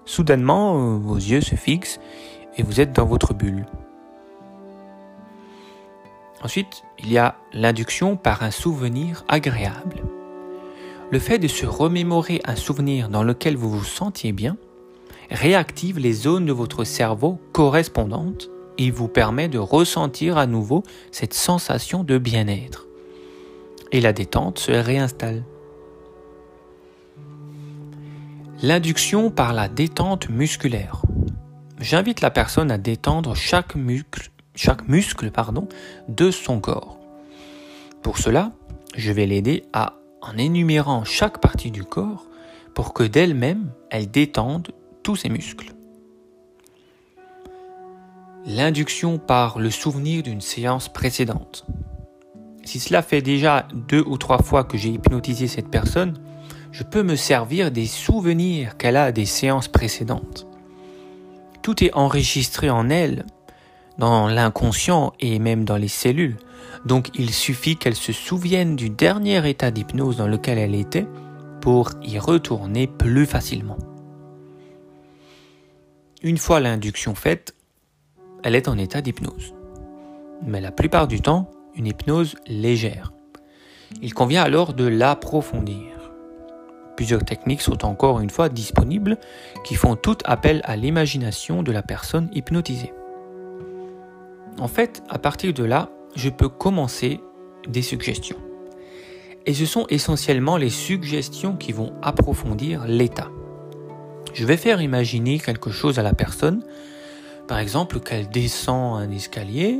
Soudainement, 0.05 0.75
euh, 0.75 0.97
vos 0.97 1.15
yeux 1.15 1.41
se 1.41 1.55
fixent 1.55 1.99
et 2.57 2.63
vous 2.63 2.81
êtes 2.81 2.93
dans 2.93 3.05
votre 3.05 3.33
bulle. 3.33 3.65
Ensuite, 6.43 6.83
il 6.99 7.11
y 7.11 7.17
a 7.17 7.35
l'induction 7.53 8.15
par 8.15 8.43
un 8.43 8.51
souvenir 8.51 9.23
agréable. 9.27 10.03
Le 11.11 11.19
fait 11.19 11.39
de 11.39 11.47
se 11.47 11.65
remémorer 11.65 12.41
un 12.45 12.55
souvenir 12.55 13.09
dans 13.09 13.23
lequel 13.23 13.57
vous 13.57 13.69
vous 13.69 13.83
sentiez 13.83 14.31
bien 14.31 14.57
réactive 15.29 15.97
les 15.97 16.13
zones 16.13 16.45
de 16.45 16.51
votre 16.51 16.83
cerveau 16.83 17.39
correspondantes 17.53 18.49
et 18.77 18.91
vous 18.91 19.07
permet 19.07 19.47
de 19.47 19.59
ressentir 19.59 20.37
à 20.37 20.45
nouveau 20.45 20.83
cette 21.11 21.33
sensation 21.33 22.03
de 22.03 22.17
bien-être. 22.17 22.87
Et 23.91 24.01
la 24.01 24.13
détente 24.13 24.59
se 24.59 24.71
réinstalle. 24.71 25.43
L'induction 28.61 29.31
par 29.31 29.53
la 29.53 29.67
détente 29.67 30.29
musculaire. 30.29 31.01
J'invite 31.79 32.21
la 32.21 32.29
personne 32.29 32.71
à 32.71 32.77
détendre 32.77 33.35
chaque 33.35 33.75
muscle, 33.75 34.31
chaque 34.61 34.87
muscle 34.87 35.31
pardon, 35.31 35.67
de 36.07 36.29
son 36.29 36.59
corps. 36.59 36.99
Pour 38.03 38.19
cela, 38.19 38.51
je 38.95 39.11
vais 39.11 39.25
l'aider 39.25 39.63
à 39.73 39.95
en 40.21 40.37
énumérant 40.37 41.03
chaque 41.03 41.39
partie 41.39 41.71
du 41.71 41.83
corps 41.83 42.27
pour 42.75 42.93
que 42.93 43.01
d'elle-même, 43.01 43.71
elle 43.89 44.11
détende 44.11 44.69
tous 45.01 45.15
ses 45.15 45.29
muscles. 45.29 45.73
L'induction 48.45 49.17
par 49.17 49.57
le 49.57 49.71
souvenir 49.71 50.21
d'une 50.21 50.41
séance 50.41 50.89
précédente. 50.89 51.65
Si 52.63 52.79
cela 52.79 53.01
fait 53.01 53.23
déjà 53.23 53.67
deux 53.73 54.03
ou 54.05 54.19
trois 54.19 54.43
fois 54.43 54.63
que 54.63 54.77
j'ai 54.77 54.89
hypnotisé 54.89 55.47
cette 55.47 55.69
personne, 55.69 56.19
je 56.71 56.83
peux 56.83 57.01
me 57.01 57.15
servir 57.15 57.71
des 57.71 57.87
souvenirs 57.87 58.77
qu'elle 58.77 58.97
a 58.97 59.11
des 59.11 59.25
séances 59.25 59.67
précédentes. 59.67 60.45
Tout 61.63 61.83
est 61.83 61.93
enregistré 61.95 62.69
en 62.69 62.91
elle, 62.91 63.25
dans 64.01 64.27
l'inconscient 64.27 65.13
et 65.19 65.37
même 65.37 65.63
dans 65.63 65.77
les 65.77 65.87
cellules. 65.87 66.37
Donc 66.85 67.09
il 67.13 67.29
suffit 67.29 67.77
qu'elle 67.77 67.95
se 67.95 68.11
souvienne 68.11 68.75
du 68.75 68.89
dernier 68.89 69.47
état 69.47 69.69
d'hypnose 69.69 70.17
dans 70.17 70.25
lequel 70.25 70.57
elle 70.57 70.73
était 70.73 71.05
pour 71.61 71.91
y 72.01 72.17
retourner 72.17 72.87
plus 72.87 73.27
facilement. 73.27 73.77
Une 76.23 76.39
fois 76.39 76.59
l'induction 76.59 77.13
faite, 77.13 77.53
elle 78.43 78.55
est 78.55 78.67
en 78.67 78.79
état 78.79 79.01
d'hypnose. 79.01 79.53
Mais 80.47 80.61
la 80.61 80.71
plupart 80.71 81.07
du 81.07 81.21
temps, 81.21 81.51
une 81.75 81.85
hypnose 81.85 82.35
légère. 82.47 83.13
Il 84.01 84.15
convient 84.15 84.41
alors 84.41 84.73
de 84.73 84.87
l'approfondir. 84.87 86.11
Plusieurs 86.95 87.23
techniques 87.23 87.61
sont 87.61 87.85
encore 87.85 88.19
une 88.19 88.31
fois 88.31 88.49
disponibles 88.49 89.19
qui 89.63 89.75
font 89.75 89.95
tout 89.95 90.17
appel 90.25 90.61
à 90.63 90.75
l'imagination 90.75 91.61
de 91.61 91.71
la 91.71 91.83
personne 91.83 92.31
hypnotisée. 92.33 92.93
En 94.61 94.67
fait, 94.67 95.01
à 95.09 95.17
partir 95.17 95.53
de 95.53 95.63
là, 95.63 95.89
je 96.15 96.29
peux 96.29 96.47
commencer 96.47 97.19
des 97.67 97.81
suggestions. 97.81 98.37
Et 99.47 99.55
ce 99.55 99.65
sont 99.65 99.87
essentiellement 99.89 100.55
les 100.55 100.69
suggestions 100.69 101.55
qui 101.55 101.71
vont 101.71 101.93
approfondir 102.03 102.85
l'état. 102.85 103.29
Je 104.35 104.45
vais 104.45 104.57
faire 104.57 104.79
imaginer 104.79 105.39
quelque 105.39 105.71
chose 105.71 105.97
à 105.97 106.03
la 106.03 106.13
personne, 106.13 106.63
par 107.47 107.57
exemple 107.57 107.99
qu'elle 107.99 108.29
descend 108.29 109.01
un 109.01 109.09
escalier, 109.09 109.79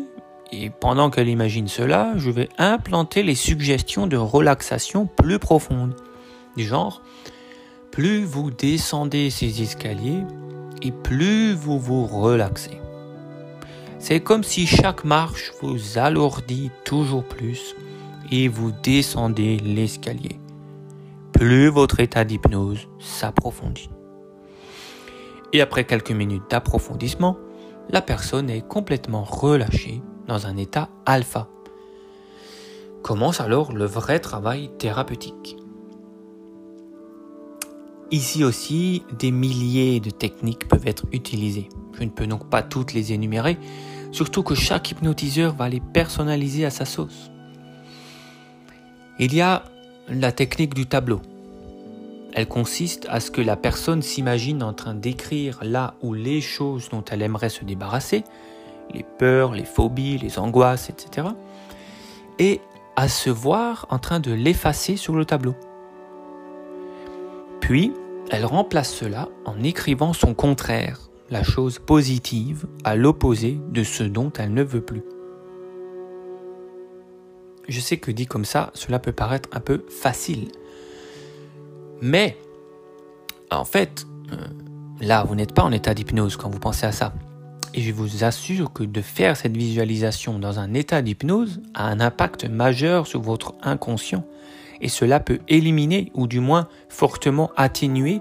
et 0.51 0.71
pendant 0.71 1.11
qu'elle 1.11 1.29
imagine 1.29 1.67
cela, 1.67 2.13
je 2.17 2.31
vais 2.31 2.49
implanter 2.57 3.21
les 3.21 3.35
suggestions 3.35 4.07
de 4.07 4.17
relaxation 4.17 5.05
plus 5.05 5.37
profondes. 5.37 5.95
Du 6.57 6.63
genre, 6.63 7.03
plus 7.91 8.23
vous 8.23 8.49
descendez 8.49 9.29
ces 9.29 9.61
escaliers, 9.61 10.23
et 10.81 10.91
plus 10.91 11.53
vous 11.53 11.79
vous 11.79 12.07
relaxez. 12.07 12.80
C'est 14.03 14.19
comme 14.19 14.43
si 14.43 14.65
chaque 14.65 15.03
marche 15.03 15.51
vous 15.61 15.99
alourdit 15.99 16.71
toujours 16.85 17.23
plus 17.23 17.75
et 18.31 18.47
vous 18.47 18.71
descendez 18.71 19.57
l'escalier. 19.59 20.39
Plus 21.31 21.67
votre 21.67 21.99
état 21.99 22.23
d'hypnose 22.23 22.89
s'approfondit. 22.97 23.91
Et 25.53 25.61
après 25.61 25.83
quelques 25.83 26.11
minutes 26.11 26.49
d'approfondissement, 26.49 27.37
la 27.89 28.01
personne 28.01 28.49
est 28.49 28.67
complètement 28.67 29.23
relâchée 29.23 30.01
dans 30.27 30.47
un 30.47 30.57
état 30.57 30.89
alpha. 31.05 31.47
Commence 33.03 33.39
alors 33.39 33.71
le 33.71 33.85
vrai 33.85 34.19
travail 34.19 34.71
thérapeutique. 34.79 35.57
Ici 38.09 38.43
aussi, 38.43 39.03
des 39.19 39.31
milliers 39.31 39.99
de 39.99 40.09
techniques 40.09 40.67
peuvent 40.67 40.87
être 40.87 41.05
utilisées. 41.11 41.69
Je 41.97 42.03
ne 42.03 42.09
peux 42.09 42.27
donc 42.27 42.49
pas 42.49 42.63
toutes 42.63 42.93
les 42.93 43.13
énumérer, 43.13 43.57
Surtout 44.11 44.43
que 44.43 44.55
chaque 44.55 44.91
hypnotiseur 44.91 45.55
va 45.55 45.69
les 45.69 45.79
personnaliser 45.79 46.65
à 46.65 46.69
sa 46.69 46.85
sauce. 46.85 47.31
Il 49.19 49.33
y 49.33 49.41
a 49.41 49.63
la 50.09 50.31
technique 50.31 50.73
du 50.73 50.85
tableau. 50.85 51.21
Elle 52.33 52.47
consiste 52.47 53.07
à 53.09 53.19
ce 53.19 53.31
que 53.31 53.41
la 53.41 53.55
personne 53.55 54.01
s'imagine 54.01 54.63
en 54.63 54.73
train 54.73 54.95
d'écrire 54.95 55.59
là 55.63 55.95
ou 56.01 56.13
les 56.13 56.41
choses 56.41 56.89
dont 56.89 57.03
elle 57.09 57.21
aimerait 57.21 57.49
se 57.49 57.63
débarrasser, 57.63 58.23
les 58.93 59.03
peurs, 59.03 59.53
les 59.53 59.65
phobies, 59.65 60.17
les 60.17 60.39
angoisses, 60.39 60.89
etc. 60.89 61.27
Et 62.39 62.59
à 62.95 63.07
se 63.07 63.29
voir 63.29 63.85
en 63.89 63.99
train 63.99 64.19
de 64.19 64.31
l'effacer 64.33 64.97
sur 64.97 65.15
le 65.15 65.23
tableau. 65.23 65.55
Puis, 67.61 67.93
elle 68.29 68.45
remplace 68.45 68.93
cela 68.93 69.29
en 69.45 69.61
écrivant 69.63 70.13
son 70.13 70.33
contraire, 70.33 71.10
la 71.31 71.43
chose 71.43 71.79
positive 71.79 72.67
à 72.83 72.95
l'opposé 72.95 73.57
de 73.71 73.83
ce 73.83 74.03
dont 74.03 74.31
elle 74.37 74.53
ne 74.53 74.63
veut 74.63 74.81
plus. 74.81 75.01
Je 77.69 77.79
sais 77.79 77.97
que 77.97 78.11
dit 78.11 78.27
comme 78.27 78.43
ça, 78.43 78.69
cela 78.73 78.99
peut 78.99 79.13
paraître 79.13 79.47
un 79.53 79.61
peu 79.61 79.85
facile. 79.89 80.49
Mais, 82.01 82.37
en 83.49 83.63
fait, 83.63 84.05
euh, 84.33 84.35
là, 84.99 85.23
vous 85.23 85.35
n'êtes 85.35 85.53
pas 85.53 85.63
en 85.63 85.71
état 85.71 85.93
d'hypnose 85.93 86.35
quand 86.35 86.49
vous 86.49 86.59
pensez 86.59 86.85
à 86.85 86.91
ça. 86.91 87.13
Et 87.73 87.81
je 87.81 87.93
vous 87.93 88.25
assure 88.25 88.73
que 88.73 88.83
de 88.83 89.01
faire 89.01 89.37
cette 89.37 89.55
visualisation 89.55 90.37
dans 90.37 90.59
un 90.59 90.73
état 90.73 91.01
d'hypnose 91.01 91.61
a 91.73 91.87
un 91.87 92.01
impact 92.01 92.43
majeur 92.43 93.07
sur 93.07 93.21
votre 93.21 93.55
inconscient. 93.61 94.25
Et 94.81 94.89
cela 94.89 95.21
peut 95.21 95.39
éliminer, 95.47 96.11
ou 96.13 96.27
du 96.27 96.41
moins 96.41 96.67
fortement 96.89 97.51
atténuer, 97.55 98.19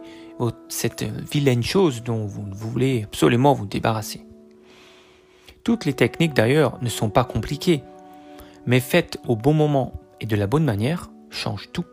cette 0.68 1.02
vilaine 1.02 1.62
chose 1.62 2.02
dont 2.02 2.26
vous 2.26 2.44
voulez 2.52 3.04
absolument 3.04 3.52
vous 3.52 3.66
débarrasser. 3.66 4.24
Toutes 5.64 5.84
les 5.84 5.92
techniques 5.92 6.34
d'ailleurs 6.34 6.78
ne 6.82 6.88
sont 6.88 7.10
pas 7.10 7.24
compliquées, 7.24 7.82
mais 8.66 8.80
faites 8.80 9.18
au 9.28 9.36
bon 9.36 9.52
moment 9.52 9.92
et 10.20 10.26
de 10.26 10.36
la 10.36 10.46
bonne 10.46 10.64
manière 10.64 11.10
changent 11.28 11.70
tout. 11.72 11.84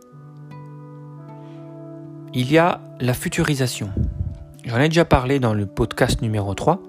Il 2.34 2.52
y 2.52 2.58
a 2.58 2.82
la 3.00 3.14
futurisation. 3.14 3.90
J'en 4.66 4.80
ai 4.80 4.90
déjà 4.90 5.06
parlé 5.06 5.40
dans 5.40 5.54
le 5.54 5.66
podcast 5.66 6.22
numéro 6.22 6.54
3. 6.54 6.82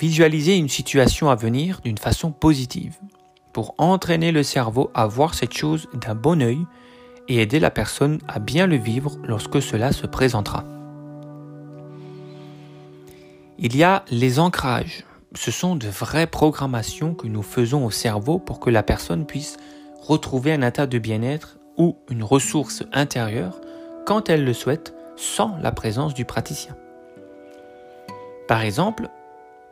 Visualiser 0.00 0.56
une 0.56 0.68
situation 0.68 1.30
à 1.30 1.34
venir 1.34 1.80
d'une 1.84 1.98
façon 1.98 2.32
positive 2.32 2.96
pour 3.52 3.74
entraîner 3.78 4.32
le 4.32 4.42
cerveau 4.42 4.90
à 4.94 5.06
voir 5.06 5.34
cette 5.34 5.54
chose 5.54 5.88
d'un 5.94 6.14
bon 6.14 6.42
œil 6.42 6.66
et 7.28 7.40
aider 7.40 7.60
la 7.60 7.70
personne 7.70 8.18
à 8.28 8.38
bien 8.38 8.66
le 8.66 8.76
vivre 8.76 9.16
lorsque 9.24 9.62
cela 9.62 9.92
se 9.92 10.06
présentera. 10.06 10.64
Il 13.58 13.76
y 13.76 13.84
a 13.84 14.04
les 14.10 14.38
ancrages. 14.40 15.04
Ce 15.34 15.50
sont 15.50 15.76
de 15.76 15.88
vraies 15.88 16.26
programmations 16.26 17.14
que 17.14 17.26
nous 17.26 17.42
faisons 17.42 17.84
au 17.84 17.90
cerveau 17.90 18.38
pour 18.38 18.60
que 18.60 18.70
la 18.70 18.82
personne 18.82 19.26
puisse 19.26 19.56
retrouver 20.00 20.52
un 20.52 20.62
état 20.62 20.86
de 20.86 20.98
bien-être 20.98 21.58
ou 21.76 21.96
une 22.10 22.22
ressource 22.22 22.84
intérieure 22.92 23.60
quand 24.06 24.28
elle 24.28 24.44
le 24.44 24.52
souhaite 24.52 24.94
sans 25.16 25.56
la 25.62 25.72
présence 25.72 26.14
du 26.14 26.24
praticien. 26.24 26.76
Par 28.46 28.60
exemple, 28.60 29.08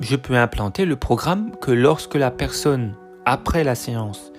je 0.00 0.16
peux 0.16 0.36
implanter 0.36 0.84
le 0.84 0.96
programme 0.96 1.52
que 1.60 1.70
lorsque 1.70 2.14
la 2.14 2.30
personne, 2.30 2.94
après 3.24 3.64
la 3.64 3.74
séance, 3.74 4.31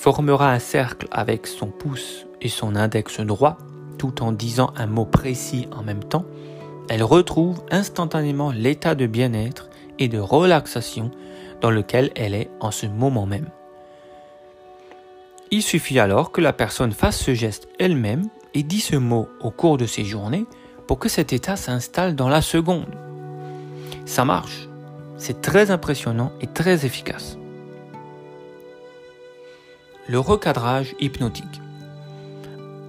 formera 0.00 0.50
un 0.50 0.58
cercle 0.58 1.08
avec 1.10 1.46
son 1.46 1.66
pouce 1.66 2.26
et 2.40 2.48
son 2.48 2.74
index 2.74 3.20
droit, 3.20 3.58
tout 3.98 4.22
en 4.22 4.32
disant 4.32 4.72
un 4.78 4.86
mot 4.86 5.04
précis 5.04 5.68
en 5.72 5.82
même 5.82 6.02
temps, 6.02 6.24
elle 6.88 7.02
retrouve 7.02 7.60
instantanément 7.70 8.50
l'état 8.50 8.94
de 8.94 9.06
bien-être 9.06 9.68
et 9.98 10.08
de 10.08 10.18
relaxation 10.18 11.10
dans 11.60 11.70
lequel 11.70 12.12
elle 12.16 12.32
est 12.32 12.48
en 12.60 12.70
ce 12.70 12.86
moment 12.86 13.26
même. 13.26 13.50
Il 15.50 15.60
suffit 15.60 15.98
alors 15.98 16.32
que 16.32 16.40
la 16.40 16.54
personne 16.54 16.92
fasse 16.92 17.20
ce 17.20 17.34
geste 17.34 17.68
elle-même 17.78 18.26
et 18.54 18.62
dit 18.62 18.80
ce 18.80 18.96
mot 18.96 19.28
au 19.42 19.50
cours 19.50 19.76
de 19.76 19.84
ses 19.84 20.04
journées 20.04 20.46
pour 20.86 20.98
que 20.98 21.10
cet 21.10 21.34
état 21.34 21.56
s'installe 21.56 22.16
dans 22.16 22.30
la 22.30 22.40
seconde. 22.40 22.96
Ça 24.06 24.24
marche. 24.24 24.66
C'est 25.18 25.42
très 25.42 25.70
impressionnant 25.70 26.32
et 26.40 26.46
très 26.46 26.86
efficace 26.86 27.36
le 30.08 30.18
recadrage 30.18 30.94
hypnotique. 30.98 31.60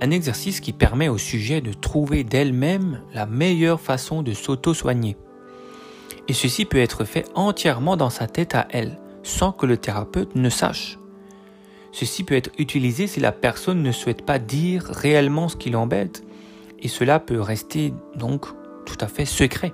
Un 0.02 0.12
exercice 0.12 0.60
qui 0.60 0.74
permet 0.74 1.10
au 1.10 1.18
sujet 1.18 1.62
de 1.62 1.74
trouver 1.74 2.24
d'elle-même 2.24 3.02
la 3.14 3.26
meilleure 3.26 3.80
façon 3.80 4.24
de 4.24 4.34
s'auto-soigner. 4.34 5.18
Et 6.28 6.34
ceci 6.34 6.66
peut 6.66 6.80
être 6.80 7.04
fait 7.06 7.28
entièrement 7.36 7.98
dans 7.98 8.10
sa 8.10 8.28
tête 8.28 8.56
à 8.56 8.68
elle, 8.72 9.00
sans 9.24 9.52
que 9.52 9.66
le 9.66 9.78
thérapeute 9.78 10.36
ne 10.36 10.50
sache. 10.50 10.98
Ceci 11.92 12.24
peut 12.24 12.36
être 12.36 12.52
utilisé 12.58 13.06
si 13.06 13.20
la 13.20 13.32
personne 13.32 13.84
ne 13.84 13.92
souhaite 13.92 14.26
pas 14.26 14.40
dire 14.40 14.84
réellement 14.86 15.50
ce 15.50 15.58
qui 15.58 15.70
l'embête, 15.70 16.24
et 16.80 16.88
cela 16.88 17.20
peut 17.20 17.42
rester 17.42 17.94
donc 18.16 18.46
tout 18.86 18.98
à 19.00 19.08
fait 19.08 19.26
secret. 19.26 19.74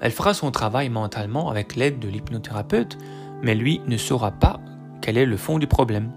Elle 0.00 0.12
fera 0.12 0.34
son 0.34 0.50
travail 0.50 0.90
mentalement 0.90 1.48
avec 1.48 1.74
l'aide 1.74 1.98
de 1.98 2.08
l'hypnothérapeute, 2.08 2.98
mais 3.42 3.54
lui 3.54 3.80
ne 3.86 3.96
saura 3.96 4.30
pas 4.30 4.60
quel 5.02 5.18
est 5.18 5.26
le 5.26 5.36
fond 5.36 5.58
du 5.58 5.66
problème. 5.66 6.10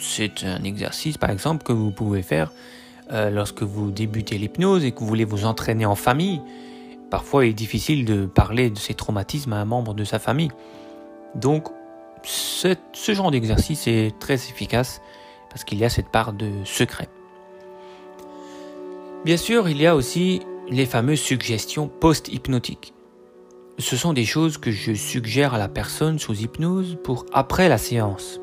C'est 0.00 0.44
un 0.44 0.64
exercice, 0.64 1.18
par 1.18 1.30
exemple, 1.30 1.64
que 1.64 1.72
vous 1.72 1.92
pouvez 1.92 2.22
faire 2.22 2.52
euh, 3.12 3.30
lorsque 3.30 3.62
vous 3.62 3.90
débutez 3.90 4.38
l'hypnose 4.38 4.84
et 4.84 4.92
que 4.92 5.00
vous 5.00 5.06
voulez 5.06 5.24
vous 5.24 5.44
entraîner 5.44 5.86
en 5.86 5.94
famille. 5.94 6.40
Parfois, 7.10 7.46
il 7.46 7.50
est 7.50 7.54
difficile 7.54 8.04
de 8.04 8.26
parler 8.26 8.70
de 8.70 8.78
ses 8.78 8.94
traumatismes 8.94 9.52
à 9.52 9.56
un 9.56 9.64
membre 9.64 9.94
de 9.94 10.04
sa 10.04 10.18
famille. 10.18 10.50
Donc, 11.34 11.68
ce 12.22 12.74
genre 13.14 13.30
d'exercice 13.30 13.86
est 13.86 14.18
très 14.18 14.34
efficace 14.34 15.00
parce 15.50 15.64
qu'il 15.64 15.78
y 15.78 15.84
a 15.84 15.88
cette 15.88 16.10
part 16.10 16.32
de 16.32 16.50
secret. 16.64 17.08
Bien 19.24 19.36
sûr, 19.36 19.68
il 19.68 19.80
y 19.80 19.86
a 19.86 19.94
aussi 19.94 20.40
les 20.68 20.86
fameuses 20.86 21.20
suggestions 21.20 21.88
post-hypnotiques. 21.88 22.92
Ce 23.80 23.96
sont 23.96 24.12
des 24.12 24.24
choses 24.24 24.58
que 24.58 24.72
je 24.72 24.92
suggère 24.92 25.54
à 25.54 25.58
la 25.58 25.68
personne 25.68 26.18
sous 26.18 26.34
hypnose 26.34 26.98
pour 27.04 27.24
après 27.32 27.68
la 27.68 27.78
séance, 27.78 28.40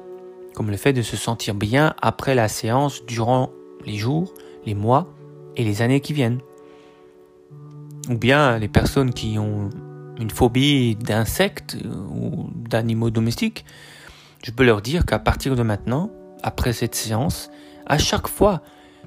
comme 0.54 0.72
le 0.72 0.78
fait 0.78 0.94
de 0.94 1.02
se 1.02 1.18
sentir 1.18 1.54
bien 1.56 1.94
après 2.02 2.36
la 2.36 2.48
séance 2.48 3.06
durant 3.06 3.52
les 3.86 3.98
jours, 3.98 4.34
les 4.66 4.76
mois 4.76 5.14
et 5.58 5.66
les 5.66 5.82
années 5.82 6.00
qui 6.00 6.14
viennent. 6.14 6.40
Ou 8.10 8.18
bien 8.18 8.58
les 8.58 8.70
personnes 8.70 9.14
qui 9.14 9.38
ont 9.38 9.70
une 10.18 10.30
phobie 10.30 10.96
d'insectes 10.96 11.78
ou 11.84 12.50
d'animaux 12.56 13.10
domestiques, 13.10 13.66
je 14.42 14.52
peux 14.52 14.64
leur 14.64 14.82
dire 14.82 15.06
qu'à 15.06 15.20
partir 15.20 15.58
de 15.58 15.64
maintenant, 15.64 16.12
après 16.44 16.72
cette 16.72 16.96
séance, 16.96 17.50
à 17.88 17.98
chaque 17.98 18.30
fois 18.30 18.62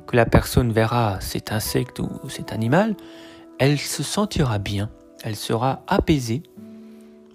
que 0.07 0.15
la 0.15 0.27
personne 0.27 0.73
verra 0.73 1.23
cet 1.23 1.53
insecte 1.53 2.01
ou 2.01 2.29
cet 2.29 2.53
animal, 2.53 2.97
elle 3.59 3.79
se 3.79 4.03
sentira 4.03 4.59
bien, 4.59 4.91
elle 5.23 5.37
sera 5.37 5.83
apaisée. 5.87 6.43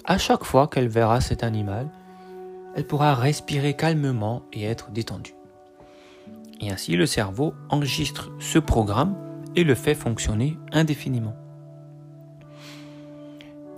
À 0.05 0.17
chaque 0.17 0.43
fois 0.43 0.67
qu'elle 0.67 0.87
verra 0.87 1.21
cet 1.21 1.43
animal, 1.43 1.89
elle 2.75 2.87
pourra 2.87 3.13
respirer 3.15 3.75
calmement 3.75 4.43
et 4.51 4.63
être 4.63 4.91
détendue. 4.91 5.35
Et 6.61 6.71
ainsi 6.71 6.95
le 6.95 7.05
cerveau 7.05 7.53
enregistre 7.69 8.31
ce 8.39 8.59
programme 8.59 9.15
et 9.55 9.63
le 9.63 9.75
fait 9.75 9.95
fonctionner 9.95 10.57
indéfiniment. 10.71 11.35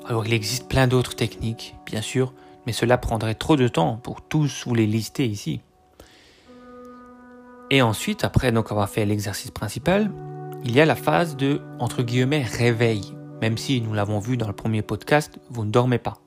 Alors 0.07 0.25
il 0.25 0.33
existe 0.33 0.67
plein 0.67 0.87
d'autres 0.87 1.15
techniques, 1.15 1.75
bien 1.85 2.01
sûr, 2.01 2.33
mais 2.65 2.73
cela 2.73 2.97
prendrait 2.97 3.35
trop 3.35 3.55
de 3.55 3.67
temps 3.67 3.97
pour 3.97 4.21
tous 4.21 4.65
vous 4.65 4.75
les 4.75 4.87
lister 4.87 5.25
ici. 5.25 5.61
Et 7.71 7.81
ensuite, 7.81 8.23
après 8.23 8.51
donc 8.51 8.71
avoir 8.71 8.89
fait 8.89 9.05
l'exercice 9.05 9.51
principal, 9.51 10.11
il 10.63 10.75
y 10.75 10.81
a 10.81 10.85
la 10.85 10.95
phase 10.95 11.35
de, 11.35 11.61
entre 11.79 12.03
guillemets, 12.03 12.43
réveil. 12.43 13.14
Même 13.41 13.57
si 13.57 13.81
nous 13.81 13.93
l'avons 13.93 14.19
vu 14.19 14.37
dans 14.37 14.47
le 14.47 14.53
premier 14.53 14.81
podcast, 14.81 15.39
vous 15.49 15.65
ne 15.65 15.71
dormez 15.71 15.99
pas. 15.99 16.19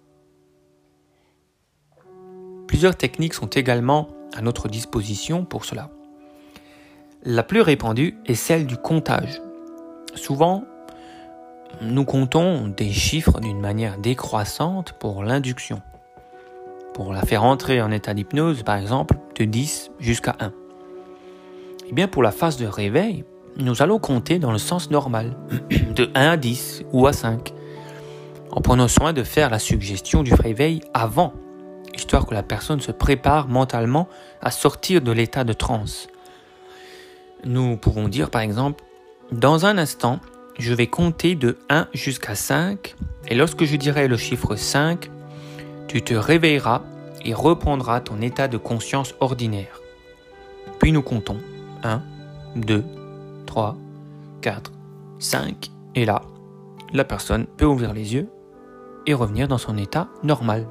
Plusieurs 2.67 2.97
techniques 2.97 3.35
sont 3.35 3.47
également 3.47 4.09
à 4.37 4.43
notre 4.43 4.69
disposition 4.69 5.45
pour 5.45 5.65
cela. 5.65 5.91
La 7.25 7.43
plus 7.43 7.63
répandue 7.63 8.17
est 8.27 8.35
celle 8.35 8.67
du 8.67 8.77
comptage. 8.77 9.41
Souvent, 10.15 10.65
nous 11.83 12.05
comptons 12.05 12.69
des 12.69 12.93
chiffres 12.93 13.41
d'une 13.41 13.61
manière 13.61 13.99
décroissante 13.99 14.93
pour 14.93 15.25
l'induction. 15.25 15.83
Pour 16.95 17.13
la 17.13 17.23
faire 17.23 17.45
entrer 17.45 17.81
en 17.81 17.91
état 17.91 18.15
d'hypnose, 18.15 18.63
par 18.63 18.77
exemple, 18.77 19.17
de 19.37 19.45
10 19.45 19.91
jusqu'à 19.99 20.37
1. 20.41 20.53
Eh 21.89 21.93
bien, 21.93 22.09
pour 22.09 22.23
la 22.23 22.33
phase 22.33 22.57
de 22.57 22.67
réveil, 22.67 23.25
nous 23.59 23.83
allons 23.83 23.99
compter 23.99 24.39
dans 24.39 24.53
le 24.53 24.59
sens 24.59 24.91
normal, 24.91 25.37
de 25.95 26.11
1 26.15 26.31
à 26.31 26.37
10 26.37 26.85
ou 26.93 27.07
à 27.07 27.13
5, 27.13 27.53
en 28.51 28.61
prenant 28.61 28.89
soin 28.89 29.13
de 29.13 29.23
faire 29.23 29.51
la 29.51 29.59
suggestion 29.59 30.23
du 30.23 30.33
réveil 30.33 30.81
avant, 30.95 31.33
histoire 31.95 32.27
que 32.27 32.35
la 32.35 32.43
personne 32.43 32.81
se 32.81 32.93
prépare 32.93 33.49
mentalement 33.49 34.09
à 34.41 34.51
sortir 34.51 35.01
de 35.01 35.11
l'état 35.11 35.45
de 35.45 35.53
transe. 35.53 36.09
Nous 37.45 37.77
pouvons 37.77 38.09
dire 38.09 38.31
par 38.31 38.43
exemple, 38.43 38.85
dans 39.33 39.67
un 39.67 39.77
instant, 39.77 40.21
je 40.59 40.73
vais 40.73 40.87
compter 40.87 41.35
de 41.35 41.59
1 41.69 41.89
jusqu'à 41.93 42.35
5, 42.35 42.95
et 43.29 43.35
lorsque 43.35 43.65
je 43.65 43.77
dirai 43.77 44.09
le 44.09 44.17
chiffre 44.17 44.57
5, 44.57 45.11
tu 45.89 46.03
te 46.03 46.15
réveilleras 46.15 46.83
et 47.25 47.35
reprendras 47.35 48.01
ton 48.01 48.21
état 48.21 48.49
de 48.49 48.57
conscience 48.57 49.15
ordinaire. 49.21 49.81
Puis 50.79 50.93
nous 50.93 51.03
comptons. 51.03 51.39
1, 51.85 52.03
2, 52.57 52.85
3, 53.49 53.77
4, 54.43 54.73
5. 55.19 55.71
Et 55.95 56.05
là, 56.05 56.21
la 56.93 57.05
personne 57.05 57.47
peut 57.57 57.65
ouvrir 57.65 57.95
les 57.95 58.15
yeux 58.15 58.29
et 59.07 59.15
revenir 59.15 59.49
dans 59.49 59.59
son 59.59 59.79
état 59.79 60.09
normal. 60.23 60.67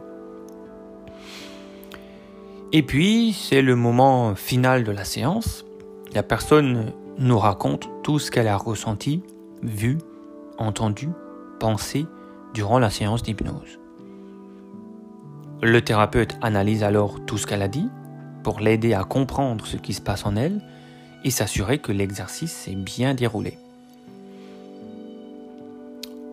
Et 2.71 2.83
puis, 2.83 3.33
c'est 3.33 3.63
le 3.63 3.75
moment 3.75 4.35
final 4.35 4.83
de 4.83 4.91
la 4.91 5.05
séance. 5.05 5.65
La 6.13 6.21
personne 6.21 6.93
nous 7.17 7.39
raconte 7.39 7.89
tout 8.03 8.19
ce 8.19 8.29
qu'elle 8.29 8.47
a 8.47 8.57
ressenti, 8.57 9.23
vu, 9.63 9.97
entendu, 10.59 11.09
pensé 11.59 12.05
durant 12.53 12.77
la 12.77 12.91
séance 12.91 13.23
d'hypnose. 13.23 13.79
Le 15.63 15.81
thérapeute 15.81 16.37
analyse 16.43 16.83
alors 16.83 17.25
tout 17.25 17.39
ce 17.39 17.47
qu'elle 17.47 17.63
a 17.63 17.67
dit 17.67 17.89
pour 18.43 18.59
l'aider 18.59 18.93
à 18.93 19.03
comprendre 19.03 19.65
ce 19.65 19.77
qui 19.77 19.93
se 19.93 20.01
passe 20.01 20.27
en 20.27 20.35
elle 20.35 20.61
et 21.23 21.31
s'assurer 21.31 21.79
que 21.79 21.91
l'exercice 21.91 22.51
s'est 22.51 22.75
bien 22.75 23.13
déroulé. 23.13 23.57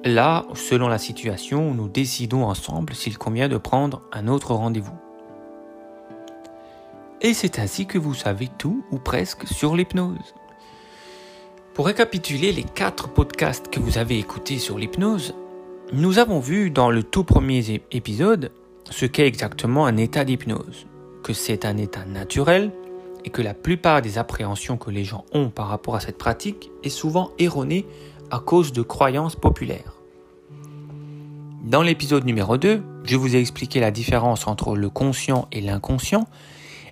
Là, 0.05 0.44
selon 0.55 0.88
la 0.88 0.99
situation, 0.99 1.73
nous 1.73 1.88
décidons 1.88 2.44
ensemble 2.44 2.94
s'il 2.94 3.16
convient 3.16 3.49
de 3.49 3.57
prendre 3.57 4.03
un 4.12 4.29
autre 4.29 4.55
rendez-vous. 4.55 4.99
Et 7.23 7.33
c'est 7.33 7.59
ainsi 7.59 7.87
que 7.87 7.97
vous 7.97 8.12
savez 8.12 8.51
tout 8.59 8.85
ou 8.90 8.99
presque 8.99 9.47
sur 9.47 9.75
l'hypnose. 9.75 10.35
Pour 11.73 11.87
récapituler 11.87 12.53
les 12.53 12.64
quatre 12.64 13.09
podcasts 13.09 13.68
que 13.68 13.81
vous 13.81 13.97
avez 13.97 14.18
écoutés 14.18 14.59
sur 14.59 14.79
l'hypnose, 14.79 15.35
nous 15.92 16.18
avons 16.18 16.38
vu 16.38 16.70
dans 16.70 16.90
le 16.90 17.03
tout 17.03 17.25
premier 17.25 17.83
épisode 17.90 18.53
ce 18.90 19.07
qu'est 19.07 19.27
exactement 19.27 19.87
un 19.87 19.97
état 19.97 20.27
d'hypnose, 20.27 20.87
que 21.23 21.33
c'est 21.33 21.64
un 21.64 21.79
état 21.79 22.05
naturel 22.05 22.70
et 23.24 23.30
que 23.30 23.42
la 23.42 23.54
plupart 23.54 24.02
des 24.02 24.18
appréhensions 24.18 24.76
que 24.76 24.90
les 24.90 25.04
gens 25.04 25.24
ont 25.32 25.50
par 25.50 25.68
rapport 25.68 25.96
à 25.96 26.00
cette 26.00 26.18
pratique 26.18 26.70
est 26.82 26.90
souvent 26.90 27.30
erronée 27.38 27.87
à 28.30 28.38
cause 28.38 28.72
de 28.72 28.82
croyances 28.82 29.37
populaires. 29.37 29.94
Dans 31.64 31.82
l'épisode 31.82 32.24
numéro 32.24 32.58
2, 32.58 32.82
je 33.04 33.16
vous 33.16 33.34
ai 33.34 33.40
expliqué 33.40 33.80
la 33.80 33.90
différence 33.90 34.46
entre 34.46 34.76
le 34.76 34.90
conscient 34.90 35.48
et 35.50 35.60
l'inconscient 35.60 36.26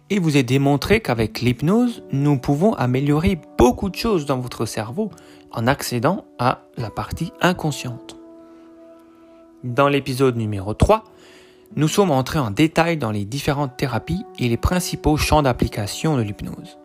et 0.08 0.18
vous 0.18 0.36
ai 0.36 0.42
démontré 0.42 1.00
qu'avec 1.00 1.40
l'hypnose, 1.40 2.02
nous 2.12 2.38
pouvons 2.38 2.74
améliorer 2.74 3.38
beaucoup 3.58 3.88
de 3.88 3.94
choses 3.94 4.26
dans 4.26 4.38
votre 4.38 4.66
cerveau 4.66 5.10
en 5.52 5.66
accédant 5.66 6.24
à 6.38 6.62
la 6.76 6.90
partie 6.90 7.32
inconsciente. 7.40 8.16
Dans 9.64 9.88
l'épisode 9.88 10.36
numéro 10.36 10.74
3, 10.74 11.04
nous 11.74 11.88
sommes 11.88 12.11
entrés 12.11 12.38
en 12.38 12.50
détail 12.50 12.96
dans 12.96 13.11
les 13.11 13.24
différentes 13.24 13.76
thérapies 13.76 14.24
et 14.38 14.48
les 14.48 14.56
principaux 14.56 15.16
champs 15.16 15.42
d'application 15.42 16.16
de 16.16 16.22
l'hypnose. 16.22 16.78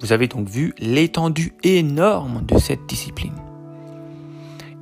Vous 0.00 0.12
avez 0.12 0.28
donc 0.28 0.48
vu 0.48 0.74
l'étendue 0.78 1.54
énorme 1.62 2.44
de 2.44 2.58
cette 2.58 2.86
discipline. 2.86 3.32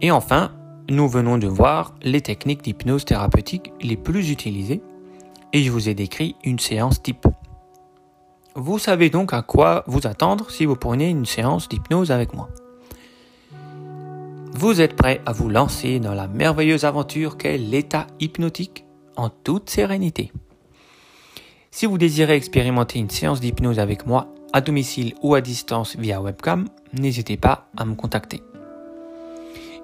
Et 0.01 0.11
enfin, 0.11 0.53
nous 0.91 1.09
venons 1.09 1.39
de 1.39 1.47
voir 1.47 1.95
les 2.03 2.21
techniques 2.21 2.63
d'hypnose 2.63 3.05
thérapeutique 3.05 3.73
les 3.81 3.97
plus 3.97 4.31
utilisées 4.31 4.83
et 5.53 5.63
je 5.63 5.71
vous 5.71 5.89
ai 5.89 5.95
décrit 5.95 6.35
une 6.43 6.59
séance 6.59 7.01
type. 7.01 7.27
Vous 8.57 8.79
savez 8.79 9.11
donc 9.11 9.33
à 9.33 9.43
quoi 9.43 9.85
vous 9.87 10.07
attendre 10.07 10.51
si 10.51 10.65
vous 10.65 10.77
prenez 10.77 11.09
une 11.09 11.27
séance 11.27 11.69
d'hypnose 11.69 12.11
avec 12.11 12.35
moi. 12.35 12.49
Vous 14.53 14.81
êtes 14.81 14.95
prêt 14.95 15.21
à 15.27 15.33
vous 15.33 15.49
lancer 15.49 16.01
dans 16.01 16.15
la 16.15 16.29
merveilleuse 16.29 16.85
aventure 16.85 17.37
qu'est 17.37 17.59
l'état 17.59 18.07
hypnotique? 18.21 18.85
En 19.17 19.29
toute 19.29 19.71
sérénité. 19.71 20.33
Si 21.71 21.87
vous 21.87 21.99
désirez 21.99 22.37
expérimenter 22.37 22.99
une 22.99 23.11
séance 23.11 23.41
d'hypnose 23.41 23.79
avec 23.79 24.07
moi 24.07 24.29
à 24.53 24.61
domicile 24.61 25.15
ou 25.23 25.35
à 25.35 25.41
distance 25.41 25.97
via 25.97 26.21
webcam, 26.21 26.69
n'hésitez 26.93 27.37
pas 27.37 27.69
à 27.77 27.85
me 27.85 27.95
contacter. 27.95 28.43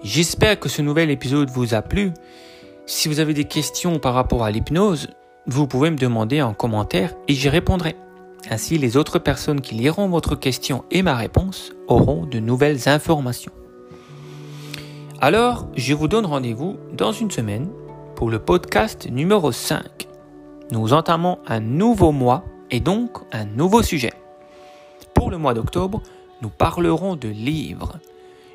J'espère 0.03 0.59
que 0.59 0.69
ce 0.69 0.83
nouvel 0.83 1.11
épisode 1.11 1.51
vous 1.51 1.75
a 1.75 1.83
plu. 1.83 2.13
Si 2.87 3.09
vous 3.09 3.21
avez 3.21 3.35
des 3.35 3.45
questions 3.45 3.99
par 3.99 4.15
rapport 4.15 4.45
à 4.45 4.51
l'hypnose, 4.51 5.09
vous 5.47 5.67
pouvez 5.67 5.91
me 5.91 5.97
demander 5.97 6.43
en 6.43 6.55
commentaire 6.55 7.15
et 7.27 7.35
j'y 7.35 7.49
répondrai. 7.49 7.97
Ainsi, 8.49 8.79
les 8.79 8.97
autres 8.97 9.19
personnes 9.19 9.61
qui 9.61 9.75
liront 9.75 10.09
votre 10.09 10.37
question 10.37 10.85
et 10.91 11.03
ma 11.03 11.17
réponse 11.17 11.73
auront 11.89 12.25
de 12.25 12.39
nouvelles 12.39 12.89
informations. 12.89 13.53
Alors, 15.21 15.67
je 15.77 15.93
vous 15.93 16.09
donne 16.09 16.25
rendez-vous 16.25 16.79
dans 16.97 17.13
une 17.13 17.31
semaine 17.31 17.69
pour 18.21 18.29
le 18.29 18.39
podcast 18.39 19.09
numéro 19.11 19.51
5. 19.51 20.07
Nous 20.73 20.93
entamons 20.93 21.39
un 21.47 21.61
nouveau 21.61 22.13
mois 22.13 22.45
et 22.71 22.79
donc 22.79 23.13
un 23.33 23.47
nouveau 23.47 23.83
sujet. 23.83 24.13
Pour 25.15 25.31
le 25.31 25.39
mois 25.39 25.55
d'octobre, 25.55 26.03
nous 26.43 26.51
parlerons 26.51 27.17
de 27.17 27.29
livres. 27.29 27.99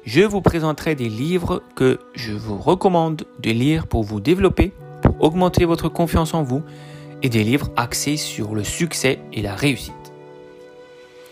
je 0.04 0.22
vous 0.22 0.42
présenterai 0.42 0.94
des 0.94 1.10
livres 1.10 1.64
que 1.76 1.98
je 2.14 2.32
vous 2.34 2.60
recommande 2.60 3.26
de 3.40 3.50
lire 3.50 3.88
pour 3.88 4.04
vous 4.04 4.20
développer, 4.20 4.72
pour 5.02 5.20
augmenter 5.20 5.66
votre 5.66 5.90
confiance 5.90 6.36
en 6.36 6.44
vous, 6.44 6.62
et 7.24 7.30
des 7.30 7.44
livres 7.44 7.72
axés 7.76 8.18
sur 8.18 8.54
le 8.54 8.64
succès 8.64 9.18
et 9.34 9.42
la 9.42 9.56
réussite. 9.56 10.14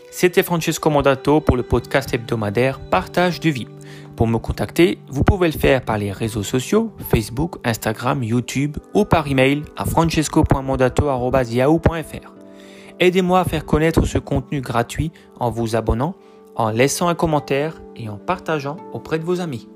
C'était 0.09 0.41
Francesco 0.41 0.89
Mandato 0.89 1.39
pour 1.39 1.55
le 1.55 1.61
podcast 1.61 2.11
hebdomadaire 2.15 2.79
Partage 2.79 3.39
de 3.41 3.51
vie. 3.51 3.67
Pour 4.15 4.27
me 4.27 4.37
contacter, 4.37 4.99
vous 5.07 5.23
pouvez 5.23 5.47
le 5.47 5.57
faire 5.57 5.83
par 5.83 5.97
les 5.97 6.11
réseaux 6.11 6.43
sociaux, 6.43 6.91
Facebook, 7.09 7.55
Instagram, 7.63 8.23
YouTube 8.23 8.77
ou 8.93 9.05
par 9.05 9.27
email 9.27 9.63
à 9.75 9.85
francesco.mandato.yahoo.fr. 9.85 12.33
Aidez-moi 12.99 13.39
à 13.39 13.43
faire 13.43 13.65
connaître 13.65 14.05
ce 14.05 14.19
contenu 14.19 14.61
gratuit 14.61 15.11
en 15.39 15.49
vous 15.49 15.75
abonnant, 15.75 16.13
en 16.55 16.69
laissant 16.69 17.07
un 17.07 17.15
commentaire 17.15 17.81
et 17.95 18.07
en 18.07 18.17
partageant 18.17 18.77
auprès 18.93 19.17
de 19.17 19.23
vos 19.23 19.41
amis. 19.41 19.67